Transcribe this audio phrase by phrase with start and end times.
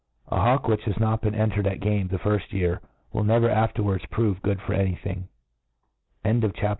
[0.29, 2.81] A hawk which has not been entered at game the firflt year,
[3.13, 5.27] will never afterwards prove good for any thing.
[6.25, 6.69] CHAP.